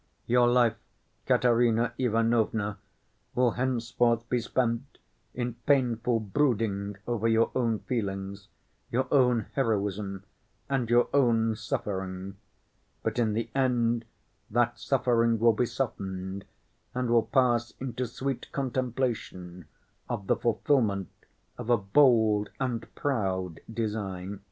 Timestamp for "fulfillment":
20.35-21.11